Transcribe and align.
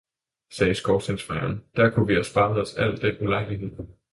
sagde 0.51 0.75
skorstensfejeren, 0.75 1.63
der 1.75 1.89
kunne 1.89 2.07
vi 2.07 2.13
have 2.13 2.23
sparet 2.23 2.61
os 2.61 2.75
al 2.75 3.01
den 3.01 3.21
ulejlighed! 3.27 3.69